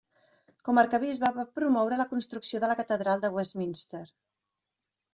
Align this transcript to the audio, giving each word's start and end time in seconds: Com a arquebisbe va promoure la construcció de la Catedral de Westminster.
Com 0.69 0.79
a 0.79 0.83
arquebisbe 0.85 1.31
va 1.35 1.45
promoure 1.59 2.01
la 2.01 2.09
construcció 2.15 2.65
de 2.65 2.73
la 2.75 2.81
Catedral 2.83 3.25
de 3.27 3.35
Westminster. 3.39 4.05